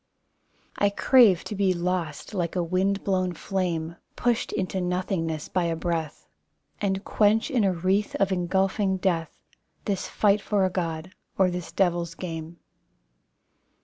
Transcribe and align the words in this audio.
I 0.77 0.89
crave 0.89 1.43
to 1.43 1.53
be 1.53 1.75
lost 1.75 2.33
like 2.33 2.55
a 2.55 2.63
wind 2.63 3.03
blown 3.03 3.33
flame. 3.33 3.97
Pushed 4.15 4.51
into 4.51 4.81
nothingness 4.81 5.47
by 5.47 5.65
a 5.65 5.75
breath, 5.75 6.27
And 6.81 7.03
quench 7.03 7.51
in 7.51 7.63
a 7.63 7.71
wreath 7.71 8.15
Of 8.15 8.31
engulfing 8.31 8.97
death 8.97 9.37
This 9.85 10.07
fight 10.07 10.41
for 10.41 10.65
a 10.65 10.71
God, 10.71 11.13
or 11.37 11.51
this 11.51 11.71
devil's 11.71 12.15
game. 12.15 12.57